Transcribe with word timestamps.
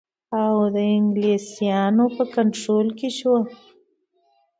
اَوَد 0.39 0.69
د 0.75 0.77
انګلیسیانو 0.95 2.05
په 2.15 2.23
کنټرول 2.35 2.87
کې 2.99 3.09
شو. 3.17 3.35